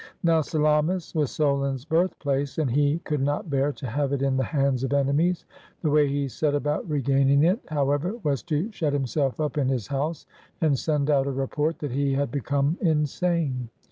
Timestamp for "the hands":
4.35-4.83